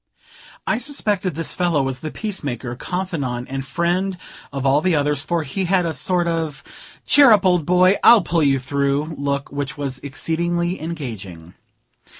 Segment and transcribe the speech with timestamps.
[0.65, 4.17] I suspected this fellow was the peacemaker, confidant and friend
[4.51, 6.63] of all the others, for he had a sort of
[7.05, 11.53] "Cheer up, old boy, I'll pull you through" look, which was exceedingly engaging.